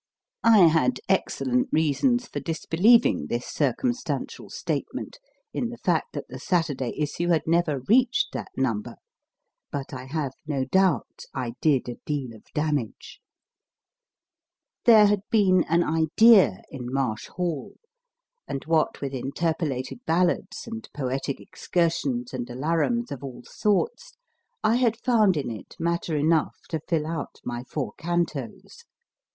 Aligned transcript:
I 0.43 0.65
had 0.65 0.99
excellent 1.07 1.67
reasons 1.71 2.25
for 2.27 2.39
disbelieving 2.39 3.27
circumstantial 3.39 4.49
statement 4.49 5.19
in 5.53 5.69
the 5.69 5.77
fact 5.77 6.13
that 6.13 6.27
the 6.27 6.39
Saturday 6.39 6.95
issue 6.97 7.27
had 7.27 7.43
never 7.45 7.81
reached 7.81 8.29
that 8.33 8.47
number, 8.57 8.95
but 9.71 9.93
I 9.93 10.05
have 10.05 10.31
no 10.47 10.65
doubt. 10.65 11.25
I 11.35 11.53
did 11.61 11.87
a 11.87 11.97
deal 12.07 12.35
of 12.35 12.45
damage. 12.55 13.19
There 14.85 15.05
had 15.05 15.21
been 15.29 15.65
an 15.65 15.83
idea 15.83 16.63
in 16.71 16.85
1 16.85 16.93
Marsh 16.95 17.27
Hall/ 17.27 17.75
and 18.47 18.63
what 18.65 19.01
with 19.01 19.13
interpolated 19.13 20.03
ballads 20.07 20.65
and 20.65 20.89
poetic 20.95 21.39
excursions 21.39 22.33
and 22.33 22.47
alarums 22.49 23.11
of 23.11 23.23
all 23.23 23.43
sorts, 23.45 24.13
I 24.63 24.77
had 24.77 24.97
found 24.97 25.37
in 25.37 25.51
it 25.51 25.75
matter 25.77 26.17
enough 26.17 26.57
to 26.69 26.81
fill 26.87 27.05
out 27.05 27.35
my 27.45 27.63
four 27.65 27.93
cantos. 27.99 28.85